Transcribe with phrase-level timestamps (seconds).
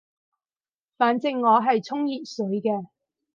[0.97, 2.87] 反正我係沖熱水嘅